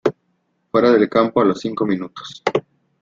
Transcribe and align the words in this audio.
Fuera 0.71 0.89
del 0.93 1.07
campo 1.07 1.41
a 1.41 1.45
los 1.45 1.59
cinco 1.59 1.85
minutos. 1.85 2.41